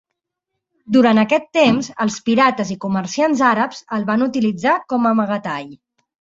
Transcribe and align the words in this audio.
Durant 0.95 1.21
aquest 1.23 1.45
temps, 1.57 1.89
els 2.07 2.17
pirates 2.31 2.73
i 2.77 2.79
comerciants 2.87 3.45
àrabs 3.53 3.85
el 4.01 4.09
van 4.11 4.27
utilitzar 4.31 4.77
com 4.95 5.09
a 5.11 5.15
amagatall. 5.17 5.73